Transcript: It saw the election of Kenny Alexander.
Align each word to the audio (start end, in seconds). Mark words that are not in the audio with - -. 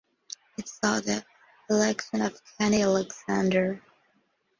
It 0.57 0.67
saw 0.67 0.99
the 0.99 1.23
election 1.69 2.23
of 2.23 2.41
Kenny 2.57 2.81
Alexander. 2.81 3.83